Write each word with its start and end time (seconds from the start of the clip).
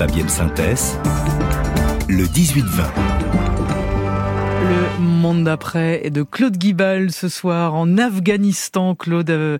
Fabienne 0.00 0.30
Synthèse, 0.30 0.98
le 2.08 2.24
18-20. 2.24 3.39
Le 4.60 4.98
monde 4.98 5.44
d'après 5.44 6.04
est 6.04 6.10
de 6.10 6.22
Claude 6.22 6.56
Guibal 6.56 7.10
ce 7.10 7.28
soir 7.28 7.74
en 7.74 7.96
Afghanistan, 7.96 8.94
Claude, 8.94 9.30
euh, 9.30 9.58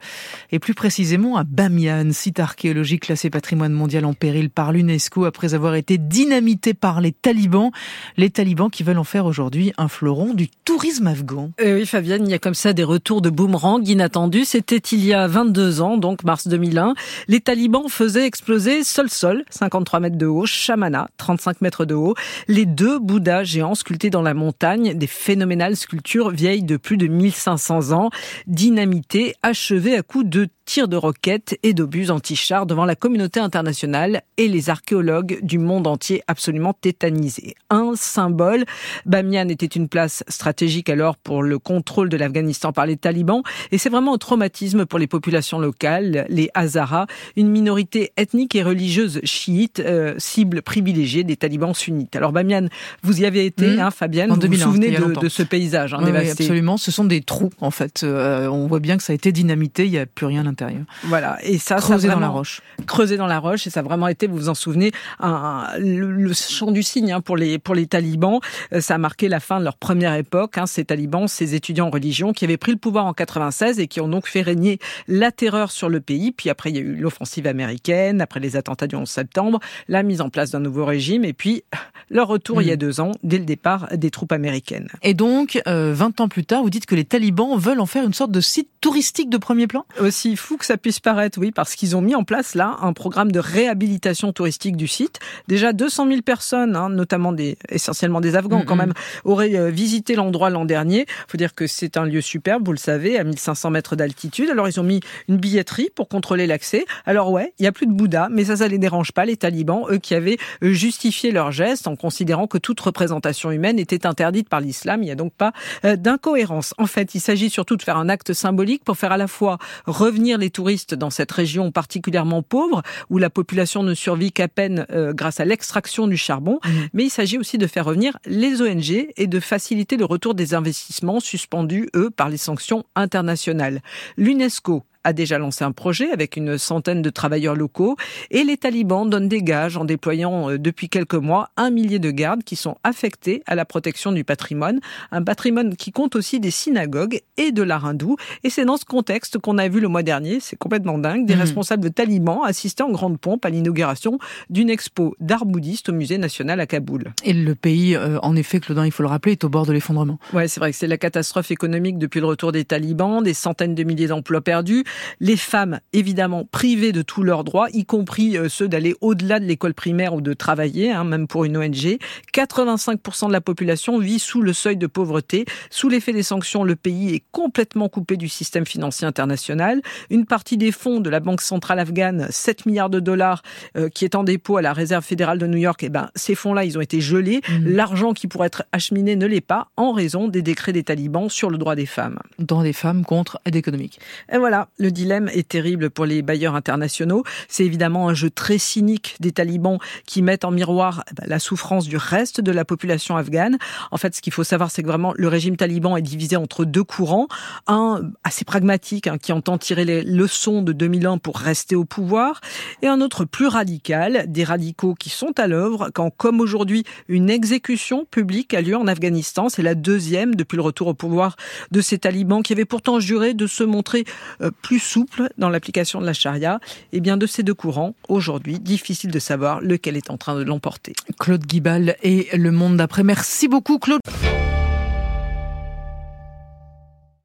et 0.52 0.58
plus 0.58 0.74
précisément 0.74 1.36
à 1.36 1.44
Bamiyan, 1.44 2.12
site 2.12 2.40
archéologique 2.40 3.02
classé 3.04 3.30
patrimoine 3.30 3.72
mondial 3.72 4.04
en 4.04 4.12
péril 4.12 4.50
par 4.50 4.72
l'UNESCO 4.72 5.24
après 5.24 5.54
avoir 5.54 5.74
été 5.74 5.96
dynamité 5.96 6.74
par 6.74 7.00
les 7.00 7.12
talibans. 7.12 7.70
Les 8.16 8.30
talibans 8.30 8.70
qui 8.70 8.82
veulent 8.82 8.98
en 8.98 9.04
faire 9.04 9.26
aujourd'hui 9.26 9.72
un 9.78 9.88
fleuron 9.88 10.34
du 10.34 10.48
tourisme 10.48 11.06
afghan. 11.06 11.50
Eh 11.58 11.72
oui, 11.72 11.86
Fabienne, 11.86 12.26
il 12.26 12.30
y 12.30 12.34
a 12.34 12.38
comme 12.38 12.54
ça 12.54 12.72
des 12.72 12.84
retours 12.84 13.22
de 13.22 13.30
boomerang 13.30 13.86
inattendus. 13.86 14.44
C'était 14.44 14.76
il 14.76 15.04
y 15.04 15.14
a 15.14 15.26
22 15.26 15.80
ans, 15.80 15.96
donc 15.96 16.24
mars 16.24 16.48
2001. 16.48 16.94
Les 17.28 17.40
talibans 17.40 17.88
faisaient 17.88 18.26
exploser 18.26 18.84
Sol-Sol, 18.84 19.44
53 19.50 20.00
mètres 20.00 20.18
de 20.18 20.26
haut, 20.26 20.46
Shamana, 20.46 21.08
35 21.16 21.60
mètres 21.60 21.84
de 21.84 21.94
haut, 21.94 22.14
les 22.48 22.66
deux 22.66 22.98
Bouddhas 22.98 23.44
géants 23.44 23.74
sculptés 23.74 24.10
dans 24.10 24.22
la 24.22 24.34
montagne 24.34 24.89
des 24.94 25.06
phénoménales 25.06 25.76
sculptures 25.76 26.30
vieilles 26.30 26.62
de 26.62 26.76
plus 26.76 26.96
de 26.96 27.06
1500 27.06 27.92
ans, 27.92 28.10
dynamitées, 28.46 29.34
achevées 29.42 29.96
à 29.96 30.02
coups 30.02 30.26
de 30.26 30.48
tirs 30.70 30.86
de 30.86 30.96
roquettes 30.96 31.58
et 31.64 31.74
d'obus 31.74 32.12
anti-chars 32.12 32.64
devant 32.64 32.84
la 32.84 32.94
communauté 32.94 33.40
internationale 33.40 34.22
et 34.36 34.46
les 34.46 34.70
archéologues 34.70 35.40
du 35.42 35.58
monde 35.58 35.88
entier 35.88 36.22
absolument 36.28 36.74
tétanisés. 36.74 37.56
Un 37.70 37.94
symbole. 37.96 38.64
Bamiyan 39.04 39.48
était 39.48 39.66
une 39.66 39.88
place 39.88 40.22
stratégique 40.28 40.88
alors 40.88 41.16
pour 41.16 41.42
le 41.42 41.58
contrôle 41.58 42.08
de 42.08 42.16
l'Afghanistan 42.16 42.72
par 42.72 42.86
les 42.86 42.96
talibans 42.96 43.42
et 43.72 43.78
c'est 43.78 43.88
vraiment 43.88 44.14
un 44.14 44.18
traumatisme 44.18 44.86
pour 44.86 45.00
les 45.00 45.08
populations 45.08 45.58
locales, 45.58 46.24
les 46.28 46.50
Hazaras, 46.54 47.06
une 47.34 47.48
minorité 47.48 48.12
ethnique 48.16 48.54
et 48.54 48.62
religieuse 48.62 49.20
chiite, 49.24 49.80
euh, 49.80 50.14
cible 50.18 50.62
privilégiée 50.62 51.24
des 51.24 51.34
talibans 51.34 51.74
sunnites. 51.74 52.14
Alors 52.14 52.30
Bamiyan, 52.30 52.68
vous 53.02 53.20
y 53.20 53.26
avez 53.26 53.44
été, 53.44 53.66
mmh. 53.66 53.80
hein, 53.80 53.90
Fabienne, 53.90 54.30
en 54.30 54.36
vous 54.36 54.46
vous 54.46 54.54
souvenez 54.54 54.92
de, 54.92 55.28
ce 55.28 55.42
paysage 55.42 55.94
hein, 55.94 55.98
oui, 56.00 56.30
absolument, 56.30 56.76
ce 56.76 56.92
sont 56.92 57.04
des 57.04 57.22
trous 57.22 57.50
en 57.60 57.72
fait. 57.72 58.04
Euh, 58.04 58.46
on 58.46 58.68
voit 58.68 58.78
bien 58.78 58.96
que 58.96 59.02
ça 59.02 59.12
a 59.12 59.16
été 59.16 59.32
dynamité, 59.32 59.84
il 59.86 59.90
n'y 59.90 59.98
a 59.98 60.06
plus 60.06 60.26
rien 60.26 60.46
à 60.46 60.59
l'intérieur. 60.60 60.84
Voilà, 61.04 61.38
et 61.42 61.58
ça, 61.58 61.76
creusé 61.76 62.08
ça 62.08 62.14
dans 62.14 62.20
la 62.20 62.28
roche. 62.28 62.60
Creusé 62.86 63.16
dans 63.16 63.26
la 63.26 63.38
roche, 63.38 63.66
et 63.66 63.70
ça 63.70 63.80
a 63.80 63.82
vraiment 63.82 64.08
été, 64.08 64.26
vous 64.26 64.36
vous 64.36 64.48
en 64.48 64.54
souvenez, 64.54 64.92
un, 65.18 65.66
le, 65.78 66.32
chant 66.32 66.70
du 66.70 66.82
cygne 66.82 67.12
hein, 67.12 67.20
pour 67.20 67.36
les 67.36 67.58
pour 67.58 67.74
les 67.74 67.86
talibans. 67.86 68.40
Euh, 68.72 68.80
ça 68.80 68.94
a 68.94 68.98
marqué 68.98 69.28
la 69.28 69.40
fin 69.40 69.58
de 69.58 69.64
leur 69.64 69.76
première 69.76 70.14
époque. 70.14 70.58
Hein, 70.58 70.66
ces 70.66 70.84
talibans, 70.84 71.28
ces 71.28 71.54
étudiants 71.54 71.86
en 71.86 71.90
religion 71.90 72.32
qui 72.32 72.44
avaient 72.44 72.56
pris 72.56 72.72
le 72.72 72.78
pouvoir 72.78 73.06
en 73.06 73.12
96 73.12 73.80
et 73.80 73.86
qui 73.86 74.00
ont 74.00 74.08
donc 74.08 74.26
fait 74.26 74.42
régner 74.42 74.78
la 75.08 75.32
terreur 75.32 75.70
sur 75.70 75.88
le 75.88 76.00
pays. 76.00 76.32
Puis 76.32 76.50
après, 76.50 76.70
il 76.70 76.76
y 76.76 76.78
a 76.78 76.82
eu 76.82 76.96
l'offensive 76.96 77.46
américaine, 77.46 78.20
après 78.20 78.40
les 78.40 78.56
attentats 78.56 78.86
du 78.86 78.96
11 78.96 79.08
septembre, 79.08 79.60
la 79.88 80.02
mise 80.02 80.20
en 80.20 80.30
place 80.30 80.50
d'un 80.50 80.60
nouveau 80.60 80.84
régime, 80.84 81.24
et 81.24 81.32
puis 81.32 81.64
leur 82.10 82.28
retour 82.28 82.62
il 82.62 82.68
y 82.68 82.72
a 82.72 82.74
mm. 82.74 82.78
deux 82.78 83.00
ans, 83.00 83.12
dès 83.22 83.38
le 83.38 83.44
départ 83.44 83.88
des 83.92 84.10
troupes 84.10 84.32
américaines. 84.32 84.88
Et 85.02 85.14
donc, 85.14 85.60
euh, 85.66 85.92
20 85.94 86.20
ans 86.20 86.28
plus 86.28 86.44
tard, 86.44 86.62
vous 86.62 86.70
dites 86.70 86.86
que 86.86 86.94
les 86.94 87.04
talibans 87.04 87.56
veulent 87.58 87.80
en 87.80 87.86
faire 87.86 88.04
une 88.04 88.14
sorte 88.14 88.32
de 88.32 88.40
site 88.40 88.68
touristique 88.80 89.30
de 89.30 89.38
premier 89.38 89.66
plan? 89.66 89.84
Aussi 90.00 90.36
fou 90.40 90.56
que 90.56 90.66
ça 90.66 90.76
puisse 90.76 91.00
paraître, 91.00 91.38
oui, 91.38 91.52
parce 91.52 91.74
qu'ils 91.74 91.96
ont 91.96 92.00
mis 92.00 92.14
en 92.14 92.24
place 92.24 92.54
là 92.54 92.76
un 92.80 92.92
programme 92.92 93.30
de 93.30 93.38
réhabilitation 93.38 94.32
touristique 94.32 94.76
du 94.76 94.88
site. 94.88 95.20
Déjà 95.48 95.72
200 95.72 96.08
000 96.08 96.22
personnes, 96.22 96.76
hein, 96.76 96.88
notamment 96.88 97.32
des, 97.32 97.56
essentiellement 97.68 98.20
des 98.20 98.36
Afghans 98.36 98.64
quand 98.66 98.76
même, 98.76 98.92
auraient 99.24 99.56
euh, 99.56 99.70
visité 99.70 100.14
l'endroit 100.14 100.50
l'an 100.50 100.64
dernier. 100.64 101.06
faut 101.28 101.38
dire 101.38 101.54
que 101.54 101.66
c'est 101.66 101.96
un 101.96 102.04
lieu 102.04 102.20
superbe, 102.20 102.66
vous 102.66 102.72
le 102.72 102.78
savez, 102.78 103.18
à 103.18 103.24
1500 103.24 103.70
mètres 103.70 103.96
d'altitude. 103.96 104.50
Alors 104.50 104.68
ils 104.68 104.80
ont 104.80 104.84
mis 104.84 105.00
une 105.28 105.36
billetterie 105.36 105.90
pour 105.94 106.08
contrôler 106.08 106.46
l'accès. 106.46 106.84
Alors 107.06 107.30
ouais, 107.30 107.52
il 107.58 107.64
y 107.64 107.68
a 107.68 107.72
plus 107.72 107.86
de 107.86 107.92
Bouddha, 107.92 108.28
mais 108.30 108.44
ça, 108.44 108.56
ça 108.56 108.68
les 108.68 108.78
dérange 108.78 109.12
pas, 109.12 109.24
les 109.24 109.36
talibans, 109.36 109.84
eux 109.90 109.98
qui 109.98 110.14
avaient 110.14 110.38
euh, 110.62 110.72
justifié 110.72 111.30
leur 111.30 111.52
geste 111.52 111.86
en 111.86 111.96
considérant 111.96 112.46
que 112.46 112.58
toute 112.58 112.80
représentation 112.80 113.50
humaine 113.50 113.78
était 113.78 114.06
interdite 114.06 114.48
par 114.48 114.60
l'islam. 114.60 115.02
Il 115.02 115.06
n'y 115.06 115.12
a 115.12 115.16
donc 115.16 115.32
pas 115.32 115.52
euh, 115.84 115.96
d'incohérence. 115.96 116.74
En 116.78 116.86
fait, 116.86 117.14
il 117.14 117.20
s'agit 117.20 117.50
surtout 117.50 117.76
de 117.76 117.82
faire 117.82 117.96
un 117.96 118.08
acte 118.08 118.32
symbolique 118.32 118.84
pour 118.84 118.96
faire 118.96 119.12
à 119.12 119.16
la 119.16 119.26
fois 119.26 119.58
revenir 119.86 120.29
les 120.38 120.50
touristes 120.50 120.94
dans 120.94 121.10
cette 121.10 121.32
région 121.32 121.70
particulièrement 121.72 122.42
pauvre, 122.42 122.82
où 123.08 123.18
la 123.18 123.30
population 123.30 123.82
ne 123.82 123.94
survit 123.94 124.32
qu'à 124.32 124.48
peine 124.48 124.86
euh, 124.90 125.12
grâce 125.12 125.40
à 125.40 125.44
l'extraction 125.44 126.06
du 126.06 126.16
charbon, 126.16 126.58
mmh. 126.64 126.68
mais 126.92 127.04
il 127.04 127.10
s'agit 127.10 127.38
aussi 127.38 127.58
de 127.58 127.66
faire 127.66 127.84
revenir 127.84 128.16
les 128.26 128.62
ONG 128.62 129.08
et 129.16 129.26
de 129.26 129.40
faciliter 129.40 129.96
le 129.96 130.04
retour 130.04 130.34
des 130.34 130.54
investissements 130.54 131.20
suspendus, 131.20 131.88
eux, 131.94 132.10
par 132.10 132.28
les 132.28 132.36
sanctions 132.36 132.84
internationales. 132.94 133.82
L'UNESCO 134.16 134.84
a 135.04 135.12
déjà 135.12 135.38
lancé 135.38 135.64
un 135.64 135.72
projet 135.72 136.10
avec 136.10 136.36
une 136.36 136.58
centaine 136.58 137.02
de 137.02 137.10
travailleurs 137.10 137.54
locaux 137.54 137.96
et 138.30 138.44
les 138.44 138.56
talibans 138.56 139.08
donnent 139.08 139.28
des 139.28 139.42
gages 139.42 139.76
en 139.76 139.84
déployant 139.84 140.50
euh, 140.50 140.58
depuis 140.58 140.88
quelques 140.88 141.14
mois 141.14 141.50
un 141.56 141.70
millier 141.70 141.98
de 141.98 142.10
gardes 142.10 142.44
qui 142.44 142.56
sont 142.56 142.76
affectés 142.84 143.42
à 143.46 143.54
la 143.54 143.64
protection 143.64 144.12
du 144.12 144.24
patrimoine, 144.24 144.80
un 145.10 145.22
patrimoine 145.22 145.76
qui 145.76 145.92
compte 145.92 146.16
aussi 146.16 146.40
des 146.40 146.50
synagogues 146.50 147.20
et 147.36 147.52
de 147.52 147.62
l'art 147.62 147.86
hindou. 147.86 148.16
Et 148.44 148.50
c'est 148.50 148.64
dans 148.64 148.76
ce 148.76 148.84
contexte 148.84 149.38
qu'on 149.38 149.58
a 149.58 149.68
vu 149.68 149.80
le 149.80 149.88
mois 149.88 150.02
dernier, 150.02 150.40
c'est 150.40 150.56
complètement 150.56 150.98
dingue, 150.98 151.26
des 151.26 151.36
mmh. 151.36 151.40
responsables 151.40 151.90
talibans 151.90 152.42
assister 152.44 152.82
en 152.82 152.90
grande 152.90 153.18
pompe 153.18 153.44
à 153.44 153.50
l'inauguration 153.50 154.18
d'une 154.48 154.70
expo 154.70 155.14
d'art 155.20 155.46
bouddhiste 155.46 155.88
au 155.88 155.92
musée 155.92 156.18
national 156.18 156.60
à 156.60 156.66
Kaboul. 156.66 157.12
Et 157.24 157.32
le 157.32 157.54
pays, 157.54 157.96
euh, 157.96 158.18
en 158.22 158.36
effet, 158.36 158.60
Claudin, 158.60 158.84
il 158.84 158.92
faut 158.92 159.02
le 159.02 159.08
rappeler, 159.08 159.32
est 159.32 159.44
au 159.44 159.48
bord 159.48 159.66
de 159.66 159.72
l'effondrement. 159.72 160.18
Ouais, 160.32 160.48
c'est 160.48 160.60
vrai 160.60 160.72
que 160.72 160.76
c'est 160.76 160.86
la 160.86 160.98
catastrophe 160.98 161.50
économique 161.50 161.98
depuis 161.98 162.20
le 162.20 162.26
retour 162.26 162.52
des 162.52 162.64
talibans, 162.64 163.22
des 163.22 163.34
centaines 163.34 163.74
de 163.74 163.82
milliers 163.84 164.08
d'emplois 164.08 164.40
perdus, 164.40 164.84
les 165.20 165.36
femmes, 165.36 165.80
évidemment, 165.92 166.44
privées 166.50 166.92
de 166.92 167.02
tous 167.02 167.22
leurs 167.22 167.44
droits, 167.44 167.68
y 167.72 167.84
compris 167.84 168.36
euh, 168.36 168.48
ceux 168.48 168.68
d'aller 168.68 168.94
au-delà 169.00 169.40
de 169.40 169.44
l'école 169.44 169.74
primaire 169.74 170.14
ou 170.14 170.20
de 170.20 170.32
travailler, 170.32 170.90
hein, 170.90 171.04
même 171.04 171.26
pour 171.26 171.44
une 171.44 171.56
ONG. 171.56 171.98
85% 172.34 173.28
de 173.28 173.32
la 173.32 173.40
population 173.40 173.98
vit 173.98 174.18
sous 174.18 174.42
le 174.42 174.52
seuil 174.52 174.76
de 174.76 174.86
pauvreté. 174.86 175.44
Sous 175.70 175.88
l'effet 175.88 176.12
des 176.12 176.22
sanctions, 176.22 176.64
le 176.64 176.76
pays 176.76 177.14
est 177.14 177.22
complètement 177.32 177.88
coupé 177.88 178.16
du 178.16 178.28
système 178.28 178.66
financier 178.66 179.06
international. 179.06 179.82
Une 180.10 180.26
partie 180.26 180.56
des 180.56 180.72
fonds 180.72 181.00
de 181.00 181.10
la 181.10 181.20
Banque 181.20 181.40
centrale 181.40 181.78
afghane, 181.78 182.26
7 182.30 182.66
milliards 182.66 182.90
de 182.90 183.00
dollars, 183.00 183.42
euh, 183.76 183.88
qui 183.88 184.04
est 184.04 184.14
en 184.14 184.24
dépôt 184.24 184.56
à 184.56 184.62
la 184.62 184.72
Réserve 184.72 185.04
fédérale 185.04 185.38
de 185.38 185.46
New 185.46 185.58
York, 185.58 185.82
eh 185.82 185.88
ben, 185.88 186.10
ces 186.14 186.34
fonds-là, 186.34 186.64
ils 186.64 186.78
ont 186.78 186.80
été 186.80 187.00
gelés. 187.00 187.40
Mmh. 187.48 187.68
L'argent 187.68 188.12
qui 188.12 188.26
pourrait 188.26 188.46
être 188.46 188.64
acheminé 188.72 189.16
ne 189.16 189.26
l'est 189.26 189.40
pas 189.40 189.68
en 189.76 189.92
raison 189.92 190.28
des 190.28 190.42
décrets 190.42 190.72
des 190.72 190.82
talibans 190.82 191.28
sur 191.28 191.50
le 191.50 191.58
droit 191.58 191.74
des 191.74 191.86
femmes. 191.86 192.18
Droit 192.38 192.62
des 192.62 192.72
femmes 192.72 193.04
contre 193.04 193.40
aide 193.44 193.56
économique. 193.56 194.00
Et 194.32 194.38
voilà, 194.38 194.68
le 194.80 194.90
dilemme 194.90 195.28
est 195.32 195.46
terrible 195.46 195.90
pour 195.90 196.06
les 196.06 196.22
bailleurs 196.22 196.54
internationaux. 196.54 197.22
C'est 197.48 197.64
évidemment 197.64 198.08
un 198.08 198.14
jeu 198.14 198.30
très 198.30 198.58
cynique 198.58 199.16
des 199.20 199.30
talibans 199.30 199.78
qui 200.06 200.22
mettent 200.22 200.44
en 200.44 200.50
miroir 200.50 201.04
eh 201.10 201.14
ben, 201.14 201.24
la 201.28 201.38
souffrance 201.38 201.86
du 201.86 201.96
reste 201.96 202.40
de 202.40 202.50
la 202.50 202.64
population 202.64 203.16
afghane. 203.16 203.58
En 203.90 203.98
fait, 203.98 204.16
ce 204.16 204.22
qu'il 204.22 204.32
faut 204.32 204.44
savoir, 204.44 204.70
c'est 204.70 204.82
que 204.82 204.88
vraiment 204.88 205.12
le 205.16 205.28
régime 205.28 205.56
taliban 205.56 205.96
est 205.96 206.02
divisé 206.02 206.36
entre 206.36 206.64
deux 206.64 206.82
courants. 206.82 207.28
Un 207.66 208.10
assez 208.24 208.44
pragmatique, 208.44 209.06
hein, 209.06 209.18
qui 209.18 209.32
entend 209.32 209.58
tirer 209.58 209.84
les 209.84 210.02
leçons 210.02 210.62
de 210.62 210.72
2001 210.72 211.18
pour 211.18 211.38
rester 211.38 211.76
au 211.76 211.84
pouvoir, 211.84 212.40
et 212.82 212.86
un 212.86 213.00
autre 213.00 213.24
plus 213.24 213.46
radical, 213.46 214.24
des 214.28 214.44
radicaux 214.44 214.94
qui 214.94 215.10
sont 215.10 215.38
à 215.38 215.46
l'œuvre 215.46 215.90
quand, 215.92 216.10
comme 216.10 216.40
aujourd'hui, 216.40 216.84
une 217.08 217.28
exécution 217.28 218.06
publique 218.10 218.54
a 218.54 218.62
lieu 218.62 218.76
en 218.76 218.86
Afghanistan. 218.86 219.48
C'est 219.48 219.62
la 219.62 219.74
deuxième 219.74 220.34
depuis 220.34 220.56
le 220.56 220.62
retour 220.62 220.88
au 220.88 220.94
pouvoir 220.94 221.36
de 221.70 221.80
ces 221.80 221.98
talibans 221.98 222.42
qui 222.42 222.54
avaient 222.54 222.64
pourtant 222.64 222.98
juré 222.98 223.34
de 223.34 223.46
se 223.46 223.62
montrer 223.64 224.04
euh, 224.40 224.50
plus 224.70 224.78
souples 224.78 225.30
dans 225.36 225.48
l'application 225.48 226.00
de 226.00 226.06
la 226.06 226.12
charia, 226.12 226.60
et 226.92 226.98
eh 226.98 227.00
bien 227.00 227.16
de 227.16 227.26
ces 227.26 227.42
deux 227.42 227.54
courants, 227.54 227.96
aujourd'hui, 228.08 228.60
difficile 228.60 229.10
de 229.10 229.18
savoir 229.18 229.60
lequel 229.60 229.96
est 229.96 230.10
en 230.10 230.16
train 230.16 230.36
de 230.36 230.44
l'emporter. 230.44 230.92
Claude 231.18 231.44
Guibal 231.44 231.96
et 232.04 232.28
Le 232.36 232.52
Monde 232.52 232.76
d'après. 232.76 233.02
Merci 233.02 233.48
beaucoup 233.48 233.80
Claude. 233.80 234.00